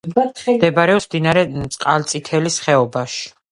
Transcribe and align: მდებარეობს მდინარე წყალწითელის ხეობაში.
მდებარეობს 0.11 1.07
მდინარე 1.09 1.45
წყალწითელის 1.77 2.61
ხეობაში. 2.67 3.25